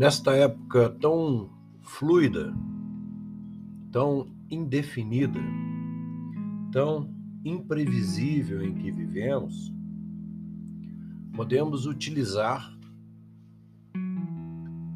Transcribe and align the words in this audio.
Nesta 0.00 0.34
época 0.34 0.88
tão 0.98 1.50
fluida, 1.82 2.56
tão 3.92 4.34
indefinida, 4.50 5.38
tão 6.72 7.14
imprevisível 7.44 8.64
em 8.64 8.72
que 8.72 8.90
vivemos, 8.90 9.70
podemos 11.36 11.84
utilizar 11.84 12.74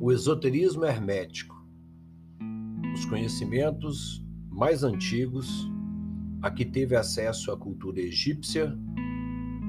o 0.00 0.10
esoterismo 0.10 0.86
hermético, 0.86 1.54
os 2.94 3.04
conhecimentos 3.04 4.26
mais 4.50 4.82
antigos 4.82 5.70
a 6.40 6.50
que 6.50 6.64
teve 6.64 6.96
acesso 6.96 7.52
a 7.52 7.58
cultura 7.58 8.00
egípcia, 8.00 8.74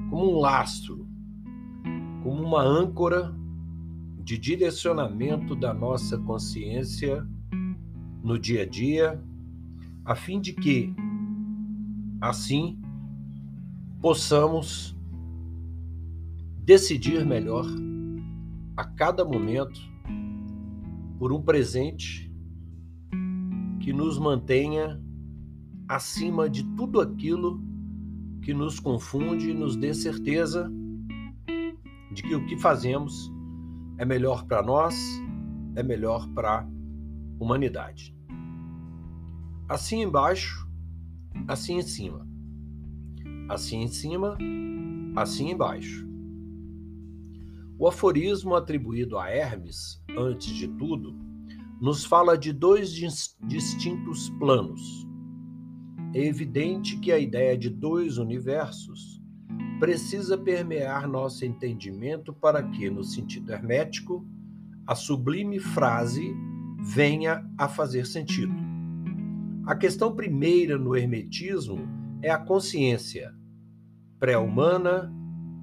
como 0.08 0.32
um 0.32 0.38
lastro, 0.38 1.06
como 2.22 2.42
uma 2.42 2.62
âncora 2.62 3.36
de 4.26 4.36
direcionamento 4.36 5.54
da 5.54 5.72
nossa 5.72 6.18
consciência 6.18 7.24
no 8.24 8.36
dia 8.36 8.62
a 8.62 8.66
dia, 8.66 9.22
a 10.04 10.16
fim 10.16 10.40
de 10.40 10.52
que, 10.52 10.92
assim, 12.20 12.76
possamos 14.00 14.98
decidir 16.64 17.24
melhor 17.24 17.66
a 18.76 18.84
cada 18.84 19.24
momento 19.24 19.80
por 21.20 21.32
um 21.32 21.40
presente 21.40 22.28
que 23.78 23.92
nos 23.92 24.18
mantenha 24.18 25.00
acima 25.86 26.50
de 26.50 26.64
tudo 26.74 27.00
aquilo 27.00 27.62
que 28.42 28.52
nos 28.52 28.80
confunde 28.80 29.50
e 29.50 29.54
nos 29.54 29.76
dê 29.76 29.94
certeza 29.94 30.68
de 32.12 32.24
que 32.24 32.34
o 32.34 32.44
que 32.46 32.58
fazemos 32.58 33.35
é 33.98 34.04
melhor 34.04 34.44
para 34.46 34.62
nós, 34.62 34.96
é 35.74 35.82
melhor 35.82 36.28
para 36.34 36.60
a 36.60 36.66
humanidade. 37.40 38.14
Assim 39.68 40.02
embaixo, 40.02 40.68
assim 41.48 41.78
em 41.78 41.82
cima. 41.82 42.26
Assim 43.48 43.82
em 43.82 43.88
cima, 43.88 44.36
assim 45.16 45.50
embaixo. 45.50 46.06
O 47.78 47.86
aforismo 47.86 48.54
atribuído 48.54 49.18
a 49.18 49.30
Hermes, 49.30 50.02
antes 50.16 50.48
de 50.48 50.68
tudo, 50.68 51.14
nos 51.80 52.04
fala 52.04 52.36
de 52.36 52.52
dois 52.52 52.90
distintos 53.42 54.30
planos. 54.38 55.06
É 56.14 56.24
evidente 56.24 56.98
que 56.98 57.12
a 57.12 57.18
ideia 57.18 57.56
de 57.56 57.68
dois 57.68 58.16
universos 58.16 59.15
precisa 59.78 60.38
permear 60.38 61.06
nosso 61.06 61.44
entendimento 61.44 62.32
para 62.32 62.62
que, 62.62 62.88
no 62.88 63.04
sentido 63.04 63.52
hermético, 63.52 64.26
a 64.86 64.94
sublime 64.94 65.58
frase 65.58 66.34
venha 66.80 67.44
a 67.58 67.68
fazer 67.68 68.06
sentido. 68.06 68.54
A 69.66 69.74
questão 69.74 70.14
primeira 70.14 70.78
no 70.78 70.96
hermetismo 70.96 71.88
é 72.22 72.30
a 72.30 72.38
consciência, 72.38 73.34
pré-humana, 74.18 75.12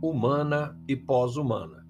humana 0.02 0.78
e 0.88 0.96
pós-humana. 0.96 1.84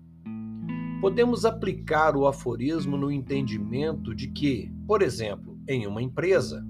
Podemos 1.01 1.43
aplicar 1.43 2.15
o 2.15 2.25
aforismo 2.25 2.95
no 2.95 3.11
entendimento 3.11 4.15
de 4.15 4.27
que, 4.29 4.71
por 4.87 5.01
exemplo, 5.01 5.59
em 5.67 5.85
uma 5.85 6.01
empresa, 6.01 6.65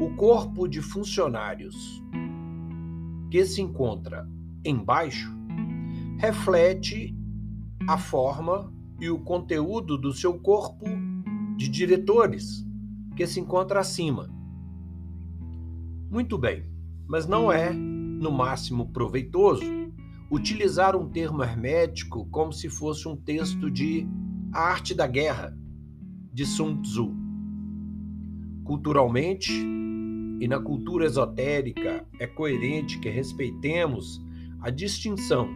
o 0.00 0.16
corpo 0.16 0.66
de 0.66 0.80
funcionários 0.80 2.02
que 3.30 3.44
se 3.44 3.60
encontra 3.60 4.26
embaixo 4.70 5.36
reflete 6.18 7.16
a 7.88 7.96
forma 7.96 8.72
e 9.00 9.08
o 9.08 9.18
conteúdo 9.18 9.96
do 9.96 10.12
seu 10.12 10.38
corpo 10.38 10.84
de 11.56 11.68
diretores 11.68 12.66
que 13.16 13.26
se 13.26 13.40
encontra 13.40 13.80
acima. 13.80 14.28
Muito 16.10 16.36
bem, 16.36 16.64
mas 17.06 17.26
não 17.26 17.50
é, 17.52 17.72
no 17.72 18.30
máximo, 18.30 18.92
proveitoso 18.92 19.64
utilizar 20.30 20.94
um 20.94 21.08
termo 21.08 21.42
hermético 21.42 22.26
como 22.30 22.52
se 22.52 22.68
fosse 22.68 23.08
um 23.08 23.16
texto 23.16 23.70
de 23.70 24.06
A 24.52 24.60
Arte 24.60 24.94
da 24.94 25.06
Guerra, 25.06 25.56
de 26.32 26.44
Sun 26.44 26.82
Tzu. 26.82 27.14
Culturalmente 28.64 29.52
e 30.40 30.46
na 30.46 30.60
cultura 30.60 31.06
esotérica, 31.06 32.06
é 32.18 32.26
coerente 32.26 32.98
que 33.00 33.08
respeitemos 33.08 34.20
a 34.60 34.70
distinção 34.70 35.48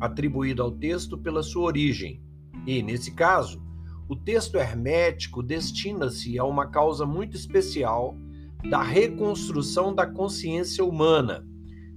atribuída 0.00 0.62
ao 0.62 0.70
texto 0.70 1.18
pela 1.18 1.42
sua 1.42 1.62
origem. 1.62 2.22
E, 2.66 2.82
nesse 2.82 3.14
caso, 3.14 3.62
o 4.08 4.14
texto 4.14 4.56
hermético 4.56 5.42
destina-se 5.42 6.38
a 6.38 6.44
uma 6.44 6.66
causa 6.66 7.06
muito 7.06 7.36
especial 7.36 8.16
da 8.68 8.82
reconstrução 8.82 9.94
da 9.94 10.06
consciência 10.06 10.84
humana. 10.84 11.46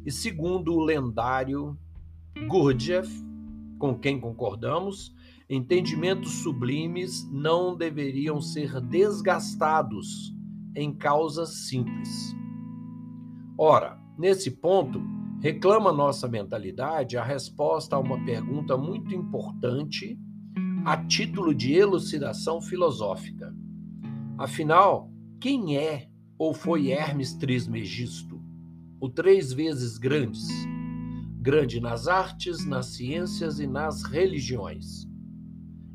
E 0.06 0.12
segundo 0.12 0.73
o 0.73 0.84
lendário 0.84 1.78
Gurdjieff, 2.47 3.09
com 3.78 3.97
quem 3.97 4.19
concordamos, 4.19 5.13
entendimentos 5.50 6.31
sublimes 6.44 7.29
não 7.31 7.75
deveriam 7.75 8.41
ser 8.41 8.81
desgastados 8.81 10.34
em 10.75 10.94
causas 10.94 11.67
simples. 11.67 12.35
Ora, 13.57 14.00
nesse 14.17 14.51
ponto, 14.51 15.01
reclama 15.42 15.92
nossa 15.92 16.28
mentalidade 16.28 17.18
a 17.18 17.24
resposta 17.24 17.96
a 17.96 18.00
uma 18.00 18.24
pergunta 18.25 18.75
muito 18.75 19.14
importante 19.14 20.20
a 20.86 20.98
título 21.06 21.53
de 21.53 21.74
elucidação 21.74 22.62
filosófica. 22.62 23.53
Afinal, 24.38 25.12
quem 25.40 25.78
é 25.78 26.08
ou 26.38 26.53
foi 26.53 26.92
Hermes 26.92 27.34
Trismegisto? 27.34 28.42
O 29.00 29.09
três 29.09 29.52
vezes 29.52 29.97
grandes, 29.97 30.47
grande 31.40 31.80
nas 31.80 32.08
artes, 32.08 32.66
nas 32.66 32.88
ciências 32.88 33.59
e 33.59 33.68
nas 33.68 34.03
religiões. 34.03 35.08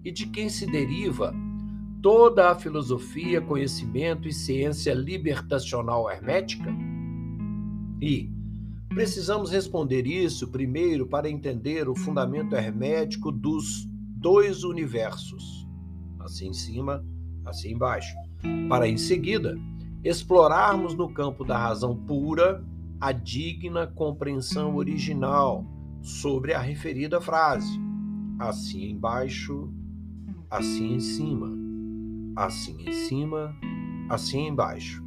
E 0.05 0.13
de 0.13 0.27
quem 0.27 0.49
se 0.49 0.67
deriva 0.67 1.35
toda 2.03 2.51
a 2.51 2.55
filosofia, 2.55 3.41
conhecimento 3.41 4.29
e 4.29 4.33
ciência 4.33 4.93
libertacional 4.93 6.11
hermética? 6.11 6.71
E, 8.01 8.31
Precisamos 8.95 9.51
responder 9.51 10.07
isso 10.07 10.49
primeiro 10.49 11.07
para 11.07 11.31
entender 11.31 11.89
o 11.89 11.95
fundamento 11.95 12.55
hermético 12.55 13.33
dos 13.33 13.89
dois 14.17 14.65
universos, 14.65 15.67
assim 16.21 16.49
em 16.49 16.53
cima, 16.53 17.05
assim 17.45 17.73
embaixo, 17.73 18.15
para 18.69 18.87
em 18.87 18.99
seguida 18.99 19.59
explorarmos 20.05 20.95
no 20.95 21.13
campo 21.13 21.45
da 21.45 21.57
razão 21.57 21.97
pura 21.97 22.65
a 23.01 23.13
digna 23.13 23.87
compreensão 23.87 24.77
original 24.77 25.65
sobre 26.03 26.53
a 26.53 26.61
referida 26.61 27.21
frase, 27.21 27.81
assim 28.39 28.91
embaixo, 28.91 29.73
assim 30.51 30.95
em 30.95 31.01
cima, 31.01 31.51
assim 32.37 32.77
em 32.87 32.93
cima, 32.93 33.57
assim 34.09 34.49
embaixo. 34.49 35.03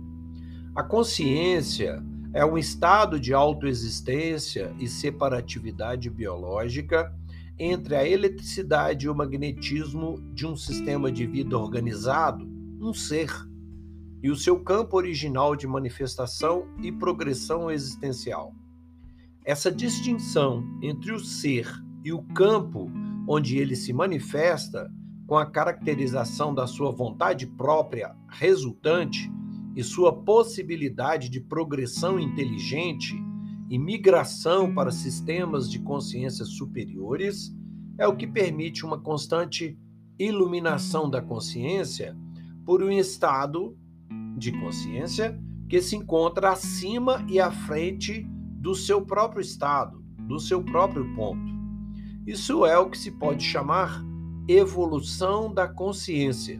A 0.75 0.84
consciência 0.84 2.03
é 2.35 2.46
um 2.46 2.57
estado 2.57 3.18
de 3.18 3.34
autoexistência 3.34 4.75
e 4.78 4.90
separatividade 4.90 6.09
biológica 6.09 7.16
entre 7.57 7.96
a 7.96 8.06
eletricidade 8.06 9.06
e 9.06 9.09
o 9.09 9.16
magnetismo 9.16 10.19
de 10.34 10.45
um 10.45 10.53
sistema 10.57 11.09
de 11.09 11.25
vida 11.25 11.57
organizado, 11.57 12.45
um 12.81 12.94
ser, 12.94 13.31
e 14.22 14.29
o 14.29 14.35
seu 14.35 14.59
campo 14.59 14.97
original 14.97 15.56
de 15.56 15.66
manifestação 15.66 16.68
e 16.84 16.91
progressão 16.91 17.72
existencial. 17.72 18.53
Essa 19.45 19.72
distinção 19.72 20.62
entre 20.81 21.13
o 21.13 21.19
ser 21.19 21.71
e 22.04 22.12
o 22.12 22.21
campo 22.21 22.92
onde 23.30 23.57
ele 23.57 23.77
se 23.77 23.94
manifesta, 23.94 24.92
com 25.25 25.38
a 25.38 25.45
caracterização 25.45 26.54
da 26.54 26.68
sua 26.68 26.92
vontade 26.92 27.48
própria 27.48 28.13
resultante, 28.27 29.31
e 29.75 29.83
sua 29.83 30.13
possibilidade 30.13 31.30
de 31.30 31.42
progressão 31.42 32.19
inteligente 32.19 33.16
e 33.69 33.77
migração 33.77 34.74
para 34.74 34.92
sistemas 34.92 35.69
de 35.69 35.80
consciência 35.80 36.45
superiores 36.45 37.54
é 37.98 38.07
o 38.07 38.16
que 38.16 38.27
permite 38.27 38.86
uma 38.86 39.00
constante 39.00 39.77
iluminação 40.18 41.10
da 41.10 41.22
consciência 41.22 42.16
por 42.66 42.81
um 42.81 42.92
estado 42.92 43.77
de 44.38 44.51
consciência 44.51 45.39
que 45.68 45.81
se 45.81 45.95
encontra 45.95 46.51
acima 46.51 47.25
e 47.28 47.39
à 47.39 47.51
frente 47.51 48.25
do 48.60 48.75
seu 48.75 49.01
próprio 49.01 49.42
estado, 49.42 50.04
do 50.19 50.39
seu 50.39 50.63
próprio 50.63 51.13
ponto. 51.16 51.54
Isso 52.25 52.66
é 52.66 52.78
o 52.78 52.89
que 52.89 52.98
se 52.98 53.12
pode 53.12 53.44
chamar 53.44 54.04
evolução 54.48 55.54
da 55.54 55.68
consciência, 55.68 56.57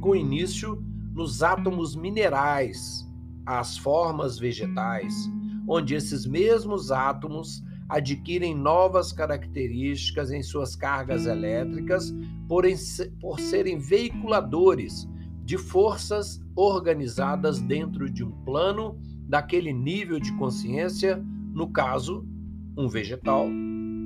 com 0.00 0.16
início 0.16 0.82
nos 1.14 1.42
átomos 1.42 1.94
minerais, 1.94 3.06
as 3.44 3.76
formas 3.76 4.38
vegetais, 4.38 5.30
onde 5.68 5.94
esses 5.94 6.26
mesmos 6.26 6.90
átomos 6.90 7.62
adquirem 7.88 8.54
novas 8.54 9.12
características 9.12 10.30
em 10.30 10.42
suas 10.42 10.74
cargas 10.74 11.26
elétricas 11.26 12.12
por, 12.48 12.64
por 13.20 13.38
serem 13.38 13.78
veiculadores 13.78 15.06
de 15.44 15.58
forças 15.58 16.40
organizadas 16.56 17.60
dentro 17.60 18.08
de 18.08 18.24
um 18.24 18.30
plano 18.44 18.98
daquele 19.28 19.72
nível 19.72 20.18
de 20.18 20.32
consciência, 20.36 21.22
no 21.52 21.70
caso, 21.70 22.26
um 22.76 22.88
vegetal, 22.88 23.46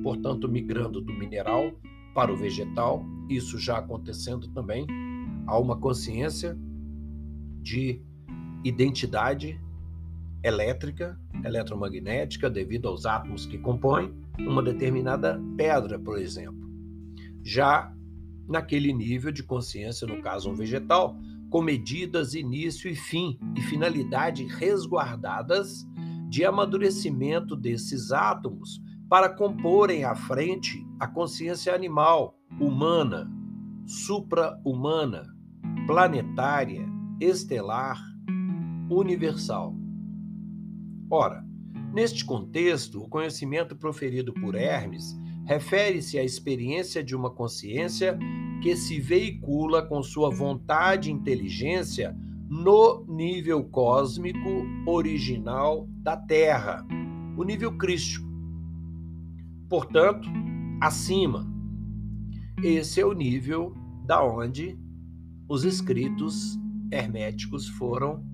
portanto, 0.02 0.48
migrando 0.48 1.00
do 1.00 1.12
mineral 1.12 1.72
para 2.14 2.32
o 2.32 2.36
vegetal, 2.36 3.04
isso 3.28 3.58
já 3.58 3.78
acontecendo 3.78 4.48
também, 4.48 4.86
há 5.46 5.58
uma 5.58 5.76
consciência 5.76 6.58
de 7.66 8.00
identidade 8.62 9.60
elétrica, 10.40 11.18
eletromagnética, 11.44 12.48
devido 12.48 12.86
aos 12.86 13.04
átomos 13.04 13.44
que 13.44 13.58
compõem 13.58 14.14
uma 14.38 14.62
determinada 14.62 15.40
pedra, 15.56 15.98
por 15.98 16.16
exemplo. 16.16 16.64
Já 17.42 17.92
naquele 18.48 18.92
nível 18.92 19.32
de 19.32 19.42
consciência, 19.42 20.06
no 20.06 20.22
caso 20.22 20.48
um 20.48 20.54
vegetal, 20.54 21.16
com 21.50 21.60
medidas, 21.60 22.34
início 22.34 22.88
e 22.88 22.94
fim 22.94 23.36
e 23.56 23.60
finalidade 23.62 24.44
resguardadas 24.44 25.84
de 26.28 26.44
amadurecimento 26.44 27.56
desses 27.56 28.12
átomos 28.12 28.80
para 29.08 29.28
comporem 29.28 30.04
à 30.04 30.14
frente 30.14 30.86
a 31.00 31.08
consciência 31.08 31.74
animal, 31.74 32.38
humana, 32.60 33.28
supra-humana, 33.84 35.24
planetária, 35.88 36.95
estelar, 37.20 38.00
universal. 38.90 39.74
Ora, 41.10 41.44
neste 41.92 42.24
contexto, 42.24 43.02
o 43.02 43.08
conhecimento 43.08 43.76
proferido 43.76 44.32
por 44.32 44.54
Hermes 44.54 45.16
refere-se 45.44 46.18
à 46.18 46.24
experiência 46.24 47.02
de 47.02 47.14
uma 47.14 47.30
consciência 47.30 48.18
que 48.62 48.76
se 48.76 49.00
veicula 49.00 49.82
com 49.82 50.02
sua 50.02 50.30
vontade 50.30 51.08
e 51.08 51.12
inteligência 51.12 52.16
no 52.48 53.04
nível 53.08 53.64
cósmico 53.64 54.66
original 54.86 55.88
da 55.98 56.16
Terra, 56.16 56.86
o 57.36 57.44
nível 57.44 57.76
crístico. 57.76 58.26
Portanto, 59.68 60.28
acima. 60.80 61.46
Esse 62.62 63.00
é 63.00 63.06
o 63.06 63.12
nível 63.12 63.74
da 64.04 64.24
onde 64.24 64.78
os 65.48 65.64
escritos 65.64 66.58
herméticos 66.90 67.68
foram 67.68 68.24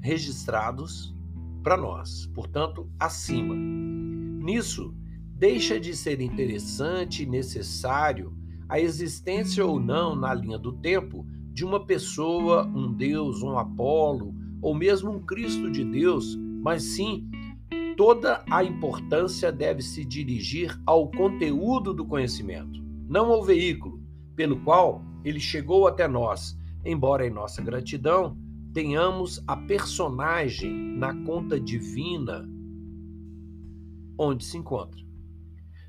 registrados 0.00 1.14
para 1.62 1.76
nós, 1.76 2.26
portanto, 2.34 2.90
acima. 2.98 3.54
Nisso, 3.54 4.94
deixa 5.36 5.80
de 5.80 5.96
ser 5.96 6.20
interessante 6.20 7.22
e 7.22 7.26
necessário 7.26 8.36
a 8.68 8.78
existência 8.78 9.64
ou 9.64 9.80
não 9.80 10.14
na 10.14 10.34
linha 10.34 10.58
do 10.58 10.72
tempo 10.72 11.26
de 11.52 11.64
uma 11.64 11.84
pessoa, 11.86 12.66
um 12.66 12.92
Deus, 12.92 13.42
um 13.42 13.56
Apolo, 13.58 14.34
ou 14.60 14.74
mesmo 14.74 15.10
um 15.10 15.20
Cristo 15.20 15.70
de 15.70 15.84
Deus, 15.84 16.36
mas 16.36 16.82
sim 16.82 17.28
toda 17.96 18.44
a 18.50 18.64
importância 18.64 19.52
deve 19.52 19.82
se 19.82 20.04
dirigir 20.04 20.78
ao 20.84 21.10
conteúdo 21.10 21.94
do 21.94 22.04
conhecimento, 22.04 22.82
não 23.08 23.30
ao 23.30 23.42
veículo 23.42 24.02
pelo 24.34 24.60
qual 24.60 25.02
ele 25.24 25.38
chegou 25.38 25.86
até 25.86 26.08
nós, 26.08 26.58
embora 26.84 27.26
em 27.26 27.30
nossa 27.30 27.62
gratidão 27.62 28.36
tenhamos 28.72 29.42
a 29.46 29.56
personagem 29.56 30.72
na 30.96 31.14
conta 31.24 31.58
divina 31.60 32.48
onde 34.18 34.44
se 34.44 34.58
encontra. 34.58 35.00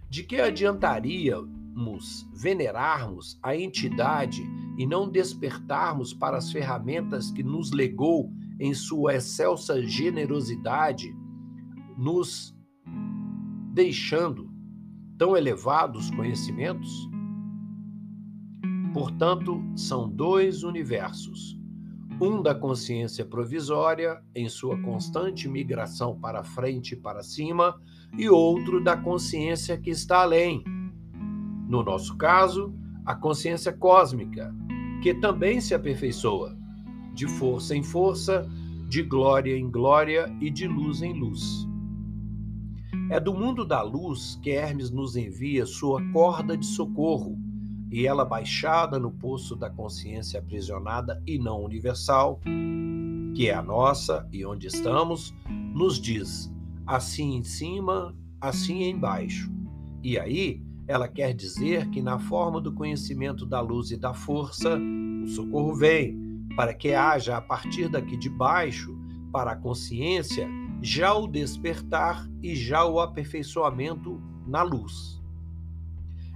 De 0.10 0.24
que 0.24 0.40
adiantaríamos 0.40 2.30
venerarmos 2.34 3.40
a 3.42 3.56
entidade 3.56 4.44
e 4.78 4.86
não 4.86 5.10
despertarmos 5.10 6.14
para 6.14 6.38
as 6.38 6.52
ferramentas 6.52 7.32
que 7.32 7.44
nos 7.44 7.72
legou 7.72 8.32
em 8.60 8.74
sua 8.74 9.16
excelsa 9.16 9.82
generosidade, 9.82 11.16
nos 11.98 12.56
deixando 13.74 14.50
tão 15.18 15.36
elevados 15.36 16.10
conhecimentos? 16.12 17.10
Portanto, 18.96 19.62
são 19.76 20.10
dois 20.10 20.64
universos 20.64 21.60
um 22.22 22.42
da 22.42 22.56
consciência 22.56 23.26
provisória, 23.26 24.24
em 24.34 24.48
sua 24.48 24.82
constante 24.82 25.50
migração 25.50 26.18
para 26.18 26.46
frente 26.46 26.94
e 26.94 26.96
para 26.96 27.22
cima, 27.22 27.78
e 28.18 28.30
outro 28.30 28.82
da 28.82 28.96
consciência 28.96 29.78
que 29.78 29.90
está 29.90 30.22
além. 30.22 30.64
No 31.68 31.84
nosso 31.84 32.16
caso, 32.16 32.74
a 33.06 33.14
consciência 33.14 33.74
cósmica, 33.74 34.56
que 35.04 35.14
também 35.16 35.60
se 35.60 35.74
aperfeiçoa, 35.74 36.58
de 37.14 37.28
força 37.28 37.76
em 37.76 37.84
força, 37.84 38.50
de 38.88 39.04
glória 39.04 39.58
em 39.58 39.70
glória 39.70 40.34
e 40.40 40.50
de 40.50 40.70
luz 40.70 41.02
em 41.02 41.12
luz. 41.12 41.68
É 43.12 43.20
do 43.20 43.34
mundo 43.34 43.66
da 43.66 43.82
luz 43.82 44.40
que 44.42 44.52
Hermes 44.52 44.90
nos 44.90 45.18
envia 45.18 45.66
sua 45.66 46.02
corda 46.14 46.56
de 46.56 46.66
socorro 46.66 47.38
e 47.92 48.06
ela 48.06 48.26
baixada 48.26 49.00
no 49.00 49.12
poço 49.12 49.56
da 49.56 49.70
consciência 49.70 50.40
aprisionada 50.40 51.22
e 51.26 51.38
não 51.38 51.64
universal, 51.64 52.40
que 53.36 53.50
é 53.50 53.54
a 53.54 53.62
nossa 53.62 54.28
e 54.32 54.46
onde 54.46 54.68
estamos, 54.68 55.34
nos 55.74 56.00
diz 56.00 56.54
assim 56.86 57.36
em 57.36 57.44
cima, 57.44 58.16
assim 58.40 58.84
embaixo. 58.84 59.52
E 60.04 60.20
aí, 60.20 60.62
ela 60.88 61.08
quer 61.08 61.34
dizer 61.34 61.90
que 61.90 62.02
na 62.02 62.20
forma 62.20 62.62
do 62.62 62.72
conhecimento 62.72 63.46
da 63.46 63.60
luz 63.60 63.92
e 63.92 63.98
da 63.98 64.14
força, 64.14 64.78
o 65.24 65.28
socorro 65.28 65.74
vem 65.74 66.46
para 66.56 66.74
que 66.74 66.94
haja 66.94 67.38
a 67.38 67.42
partir 67.42 67.90
daqui 67.90 68.16
de 68.16 68.30
baixo, 68.30 68.96
para 69.32 69.52
a 69.52 69.56
consciência, 69.56 70.48
já 70.82 71.14
o 71.14 71.28
despertar 71.28 72.30
e 72.42 72.56
já 72.56 72.86
o 72.86 73.00
aperfeiçoamento 73.00 74.22
na 74.48 74.62
luz. 74.62 75.22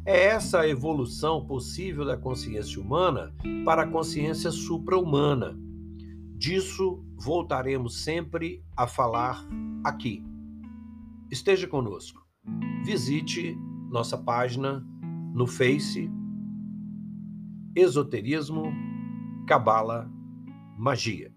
É 0.09 0.25
essa 0.25 0.61
a 0.61 0.67
evolução 0.67 1.45
possível 1.45 2.03
da 2.03 2.17
consciência 2.17 2.81
humana 2.81 3.31
para 3.63 3.83
a 3.83 3.87
consciência 3.87 4.49
supra-humana. 4.49 5.55
Disso 6.35 7.05
voltaremos 7.15 8.03
sempre 8.03 8.65
a 8.75 8.87
falar 8.87 9.45
aqui. 9.85 10.25
Esteja 11.29 11.67
conosco. 11.67 12.25
Visite 12.83 13.55
nossa 13.91 14.17
página 14.17 14.83
no 15.35 15.45
Face 15.45 16.09
Esoterismo, 17.75 18.63
Cabala, 19.47 20.11
Magia. 20.75 21.31